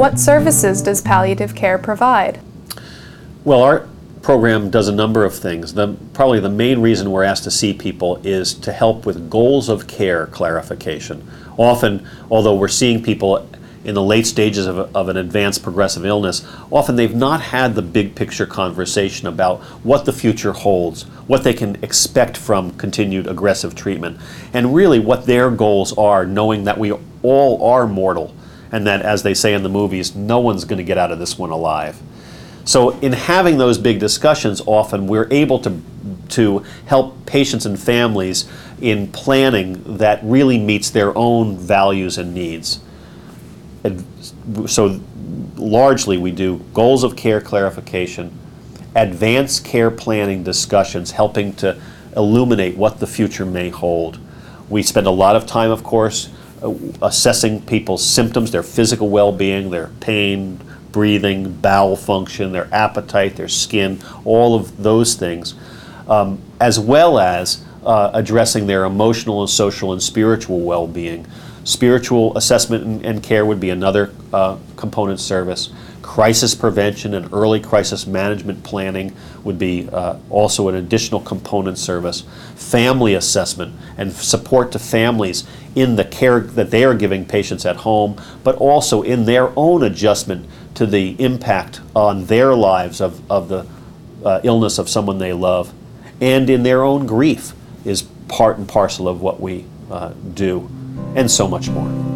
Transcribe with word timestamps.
What 0.00 0.18
services 0.18 0.80
does 0.80 1.02
palliative 1.02 1.54
care 1.54 1.76
provide? 1.76 2.40
Well, 3.44 3.62
our 3.62 3.86
program 4.22 4.70
does 4.70 4.88
a 4.88 4.94
number 4.94 5.26
of 5.26 5.34
things. 5.34 5.74
The, 5.74 5.94
probably 6.14 6.40
the 6.40 6.48
main 6.48 6.80
reason 6.80 7.10
we're 7.10 7.22
asked 7.22 7.44
to 7.44 7.50
see 7.50 7.74
people 7.74 8.16
is 8.24 8.54
to 8.54 8.72
help 8.72 9.04
with 9.04 9.28
goals 9.28 9.68
of 9.68 9.86
care 9.86 10.26
clarification. 10.28 11.28
Often, 11.58 12.08
although 12.30 12.54
we're 12.54 12.68
seeing 12.68 13.02
people 13.02 13.46
in 13.84 13.94
the 13.94 14.02
late 14.02 14.26
stages 14.26 14.66
of, 14.66 14.78
of 14.96 15.10
an 15.10 15.18
advanced 15.18 15.62
progressive 15.62 16.06
illness, 16.06 16.46
often 16.70 16.96
they've 16.96 17.14
not 17.14 17.42
had 17.42 17.74
the 17.74 17.82
big 17.82 18.14
picture 18.14 18.46
conversation 18.46 19.28
about 19.28 19.60
what 19.84 20.06
the 20.06 20.14
future 20.14 20.52
holds, 20.52 21.02
what 21.26 21.44
they 21.44 21.52
can 21.52 21.76
expect 21.84 22.38
from 22.38 22.70
continued 22.78 23.26
aggressive 23.26 23.74
treatment, 23.74 24.18
and 24.54 24.74
really 24.74 24.98
what 24.98 25.26
their 25.26 25.50
goals 25.50 25.92
are, 25.98 26.24
knowing 26.24 26.64
that 26.64 26.78
we 26.78 26.90
all 27.22 27.62
are 27.70 27.86
mortal 27.86 28.34
and 28.72 28.86
that, 28.86 29.02
as 29.02 29.22
they 29.22 29.34
say 29.34 29.54
in 29.54 29.62
the 29.62 29.68
movies, 29.68 30.14
no 30.14 30.38
one's 30.38 30.64
going 30.64 30.78
to 30.78 30.84
get 30.84 30.98
out 30.98 31.10
of 31.10 31.18
this 31.18 31.38
one 31.38 31.50
alive. 31.50 32.00
So, 32.64 32.90
in 33.00 33.12
having 33.12 33.58
those 33.58 33.78
big 33.78 33.98
discussions, 33.98 34.60
often 34.66 35.06
we're 35.06 35.28
able 35.30 35.58
to, 35.60 35.80
to 36.30 36.64
help 36.86 37.26
patients 37.26 37.66
and 37.66 37.78
families 37.78 38.48
in 38.80 39.08
planning 39.08 39.96
that 39.98 40.20
really 40.22 40.58
meets 40.58 40.90
their 40.90 41.16
own 41.16 41.56
values 41.56 42.18
and 42.18 42.34
needs. 42.34 42.80
And 43.82 44.04
so, 44.66 45.00
largely, 45.56 46.18
we 46.18 46.30
do 46.30 46.64
goals 46.74 47.02
of 47.02 47.16
care 47.16 47.40
clarification, 47.40 48.30
advanced 48.94 49.64
care 49.64 49.90
planning 49.90 50.44
discussions, 50.44 51.12
helping 51.12 51.54
to 51.54 51.80
illuminate 52.16 52.76
what 52.76 53.00
the 53.00 53.06
future 53.06 53.46
may 53.46 53.70
hold. 53.70 54.18
We 54.68 54.82
spend 54.82 55.06
a 55.06 55.12
lot 55.12 55.34
of 55.34 55.46
time, 55.46 55.70
of 55.70 55.82
course, 55.82 56.28
assessing 57.02 57.62
people's 57.62 58.04
symptoms, 58.04 58.50
their 58.50 58.62
physical 58.62 59.08
well 59.08 59.32
being, 59.32 59.70
their 59.70 59.88
pain, 60.00 60.60
breathing, 60.92 61.52
bowel 61.54 61.96
function, 61.96 62.52
their 62.52 62.68
appetite, 62.72 63.36
their 63.36 63.48
skin, 63.48 64.00
all 64.24 64.54
of 64.54 64.82
those 64.82 65.14
things, 65.14 65.54
um, 66.08 66.40
as 66.60 66.78
well 66.78 67.18
as 67.18 67.64
uh, 67.84 68.10
addressing 68.12 68.66
their 68.66 68.84
emotional 68.84 69.40
and 69.40 69.50
social 69.50 69.92
and 69.92 70.02
spiritual 70.02 70.60
well 70.60 70.86
being. 70.86 71.26
Spiritual 71.64 72.36
assessment 72.36 72.84
and, 72.84 73.04
and 73.04 73.22
care 73.22 73.44
would 73.44 73.60
be 73.60 73.70
another 73.70 74.12
uh, 74.32 74.56
component 74.76 75.20
service. 75.20 75.70
Crisis 76.02 76.54
prevention 76.54 77.14
and 77.14 77.32
early 77.32 77.60
crisis 77.60 78.06
management 78.06 78.64
planning 78.64 79.14
would 79.44 79.58
be 79.58 79.88
uh, 79.92 80.16
also 80.30 80.68
an 80.68 80.74
additional 80.74 81.20
component 81.20 81.78
service. 81.78 82.22
Family 82.56 83.14
assessment 83.14 83.74
and 83.96 84.12
support 84.12 84.72
to 84.72 84.78
families 84.78 85.46
in 85.74 85.96
the 85.96 86.04
care 86.04 86.40
that 86.40 86.70
they 86.70 86.82
are 86.84 86.94
giving 86.94 87.24
patients 87.24 87.64
at 87.64 87.76
home, 87.76 88.20
but 88.42 88.56
also 88.56 89.02
in 89.02 89.24
their 89.24 89.52
own 89.56 89.82
adjustment 89.82 90.46
to 90.74 90.86
the 90.86 91.14
impact 91.22 91.80
on 91.94 92.24
their 92.26 92.54
lives 92.54 93.00
of, 93.00 93.30
of 93.30 93.48
the 93.48 93.66
uh, 94.24 94.40
illness 94.42 94.78
of 94.78 94.88
someone 94.88 95.18
they 95.18 95.32
love, 95.32 95.72
and 96.20 96.50
in 96.50 96.62
their 96.62 96.82
own 96.82 97.06
grief 97.06 97.52
is 97.84 98.02
part 98.28 98.58
and 98.58 98.68
parcel 98.68 99.08
of 99.08 99.20
what 99.20 99.40
we 99.40 99.64
uh, 99.90 100.12
do, 100.34 100.68
and 101.14 101.30
so 101.30 101.48
much 101.48 101.68
more. 101.68 102.09